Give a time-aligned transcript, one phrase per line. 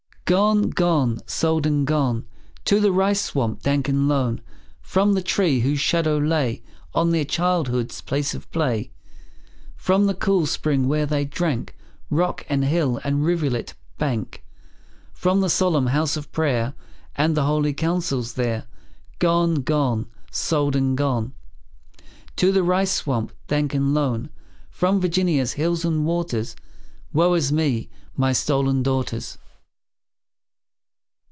[0.25, 2.25] Gone, gone, sold and gone,
[2.63, 4.39] To the rice swamp dank and lone.
[4.81, 6.63] From the tree whose shadow lay
[6.95, 8.91] On their childhood's place of play;
[9.75, 11.75] From the cool spring where they drank;
[12.09, 14.45] Rock, and hill, and rivulet bank;
[15.11, 16.75] From the solemn house of prayer,
[17.17, 18.67] And the holy counsels there;
[19.19, 21.33] Gone, gone, sold and gone,
[22.37, 24.29] To the rice swamp dank and lone,
[24.69, 26.55] From Virginia's hills and waters;
[27.11, 29.37] Woe is me, my stolen daughters!